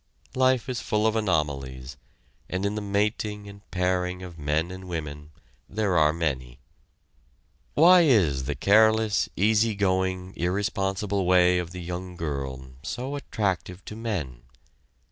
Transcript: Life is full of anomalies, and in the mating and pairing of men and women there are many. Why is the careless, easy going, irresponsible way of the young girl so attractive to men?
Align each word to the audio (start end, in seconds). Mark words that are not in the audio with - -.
Life 0.33 0.67
is 0.67 0.81
full 0.81 1.05
of 1.05 1.15
anomalies, 1.15 1.95
and 2.49 2.65
in 2.65 2.73
the 2.73 2.81
mating 2.81 3.47
and 3.47 3.61
pairing 3.69 4.23
of 4.23 4.39
men 4.39 4.71
and 4.71 4.85
women 4.89 5.29
there 5.69 5.95
are 5.95 6.11
many. 6.11 6.59
Why 7.75 8.01
is 8.01 8.45
the 8.45 8.55
careless, 8.55 9.29
easy 9.35 9.75
going, 9.75 10.33
irresponsible 10.35 11.27
way 11.27 11.59
of 11.59 11.69
the 11.69 11.81
young 11.83 12.15
girl 12.15 12.71
so 12.81 13.15
attractive 13.15 13.85
to 13.85 13.95
men? 13.95 14.41